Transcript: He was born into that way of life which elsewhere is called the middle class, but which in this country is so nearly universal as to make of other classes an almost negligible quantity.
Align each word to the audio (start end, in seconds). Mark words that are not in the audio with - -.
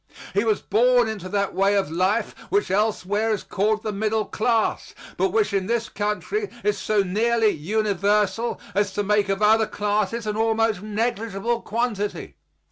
He 0.33 0.43
was 0.43 0.63
born 0.63 1.07
into 1.07 1.29
that 1.29 1.53
way 1.53 1.75
of 1.75 1.91
life 1.91 2.33
which 2.49 2.71
elsewhere 2.71 3.31
is 3.33 3.43
called 3.43 3.83
the 3.83 3.91
middle 3.91 4.25
class, 4.25 4.95
but 5.15 5.29
which 5.29 5.53
in 5.53 5.67
this 5.67 5.89
country 5.89 6.49
is 6.63 6.79
so 6.79 7.03
nearly 7.03 7.49
universal 7.51 8.59
as 8.73 8.93
to 8.93 9.03
make 9.03 9.29
of 9.29 9.43
other 9.43 9.67
classes 9.67 10.25
an 10.25 10.35
almost 10.37 10.81
negligible 10.81 11.61
quantity. 11.61 12.35